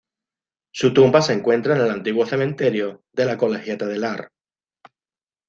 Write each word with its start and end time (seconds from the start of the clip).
Su 0.73 0.95
tumba 0.95 1.21
se 1.21 1.31
encuentra 1.33 1.75
en 1.75 1.81
el 1.83 1.91
antiguo 1.91 2.25
cementerio 2.25 3.03
de 3.13 3.25
la 3.25 3.37
Colegiata 3.37 3.85
de 3.85 3.99
Lahr. 3.99 4.31